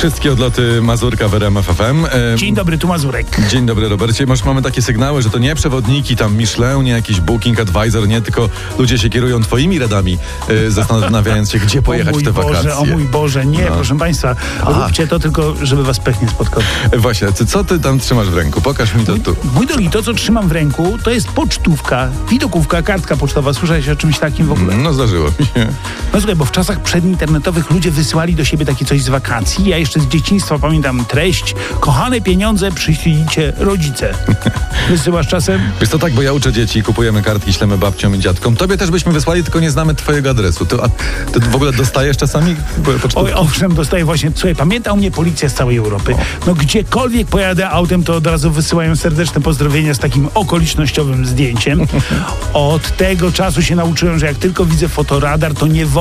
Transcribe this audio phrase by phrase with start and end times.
[0.00, 2.06] Wszystkie odloty Mazurka w RMF FM.
[2.36, 3.26] Dzień dobry, tu Mazurek.
[3.48, 4.26] Dzień dobry, Robercie.
[4.26, 8.20] Masz, mamy takie sygnały, że to nie przewodniki, tam Michelin, nie jakiś Booking Advisor, nie,
[8.22, 10.18] tylko ludzie się kierują twoimi radami,
[10.48, 12.76] e, zastanawiając się, gdzie pojechać mój w te Boże, wakacje.
[12.76, 13.74] o mój Boże, nie, No.
[13.74, 14.36] proszę Państwa,
[14.66, 16.62] róbcie to tylko, żeby Was pech nie spotkał.
[16.92, 18.60] E, Właśnie, ty, co ty tam trzymasz w ręku?
[18.60, 19.36] Pokaż mi to tu.
[19.54, 23.52] Mój drogi, to co trzymam w ręku, to jest pocztówka, widokówka, kartka pocztowa.
[23.54, 24.76] Słyszałeś o czymś takim w ogóle?
[24.76, 25.66] No zdarzyło mi się.
[26.12, 29.68] No słuchaj, bo w czasach przedinternetowych ludzie wysyłali do siebie takie coś z wakacji.
[29.68, 31.54] Ja jeszcze z dzieciństwa pamiętam treść.
[31.80, 34.14] Kochane pieniądze przyślijcie rodzice.
[34.88, 35.60] Wysyłasz czasem?
[35.80, 38.56] Wiesz to tak, bo ja uczę dzieci, kupujemy kartki, ślemy babciom i dziadkom.
[38.56, 40.66] Tobie też byśmy wysłali, tylko nie znamy twojego adresu.
[40.66, 40.88] Ty, a,
[41.32, 43.18] ty w ogóle dostajesz czasami pocztówki?
[43.18, 44.30] Oj, owszem, dostaję właśnie.
[44.34, 46.14] Słuchaj, pamięta o mnie policja z całej Europy.
[46.46, 51.80] No gdziekolwiek pojadę autem, to od razu wysyłają serdeczne pozdrowienia z takim okolicznościowym zdjęciem.
[52.52, 55.99] Od tego czasu się nauczyłem, że jak tylko widzę fotoradar, to nie wolno,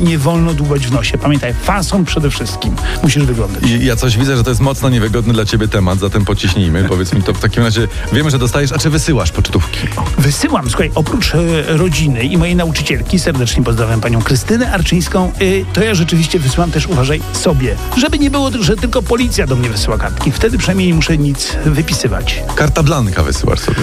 [0.00, 1.18] nie wolno dłubać w nosie.
[1.18, 2.76] Pamiętaj, fason przede wszystkim.
[3.02, 3.62] Musisz wyglądać.
[3.64, 6.84] I ja coś widzę, że to jest mocno niewygodny dla ciebie temat, zatem pociśnijmy.
[6.84, 7.88] Powiedz mi to w takim razie.
[8.12, 9.78] Wiemy, że dostajesz, a czy wysyłasz pocztówki?
[10.18, 11.38] Wysyłam, słuchaj, oprócz e,
[11.76, 16.86] rodziny i mojej nauczycielki, serdecznie pozdrawiam panią Krystynę Arczyńską, y, to ja rzeczywiście wysyłam też,
[16.86, 17.76] uważaj, sobie.
[17.96, 20.32] Żeby nie było, że tylko policja do mnie wysyła kartki.
[20.32, 22.42] Wtedy przynajmniej nie muszę nic wypisywać.
[22.54, 23.80] Karta blanka wysyłasz sobie.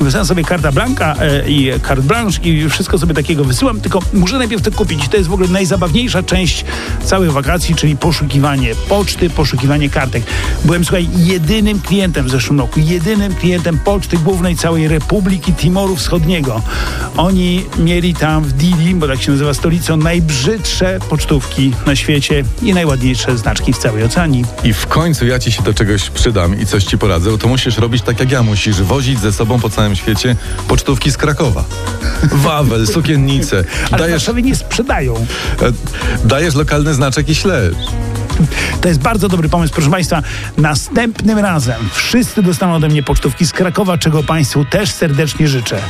[0.00, 4.38] Wysyłam sobie karta blanka e, i kart blanche i wszystko sobie takiego wysyłam, tylko muszę
[4.38, 5.05] najpierw to kupić.
[5.08, 6.64] To jest w ogóle najzabawniejsza część
[7.04, 10.22] całych wakacji, czyli poszukiwanie poczty, poszukiwanie kartek.
[10.64, 16.62] Byłem, słuchaj, jedynym klientem w zeszłym roku, jedynym klientem poczty głównej całej Republiki Timoru Wschodniego.
[17.16, 22.74] Oni mieli tam w Dili, bo tak się nazywa stolicą, najbrzydsze pocztówki na świecie i
[22.74, 24.44] najładniejsze znaczki w całej Oceanii.
[24.64, 27.78] I w końcu ja ci się do czegoś przydam i coś ci poradzę, to musisz
[27.78, 28.42] robić tak jak ja.
[28.42, 30.36] Musisz wozić ze sobą po całym świecie
[30.68, 31.64] pocztówki z Krakowa.
[32.44, 33.56] Wawel, sukiennice.
[33.56, 34.95] Ale w Dajesz, Warszawie nie sprzedają.
[35.02, 35.72] E,
[36.24, 37.76] dajesz lokalny znaczek i śledź.
[38.80, 40.22] To jest bardzo dobry pomysł, proszę Państwa.
[40.56, 45.80] Następnym razem wszyscy dostaną ode mnie pocztówki z Krakowa, czego Państwu też serdecznie życzę.